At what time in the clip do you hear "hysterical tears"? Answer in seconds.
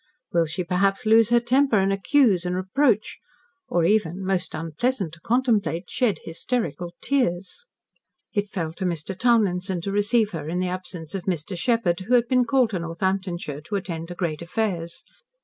6.23-7.67